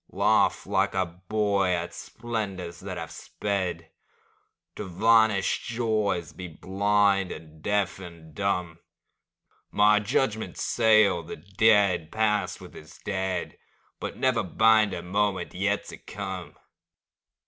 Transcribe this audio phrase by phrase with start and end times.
[0.09, 3.91] Laugh like a boy at splendors that have sped,
[4.75, 8.79] To vanished joys be blind and deaf and dumb;
[9.69, 13.59] My judgments seal the dead past with its dead,
[13.99, 16.55] But never bind a moment yet to come.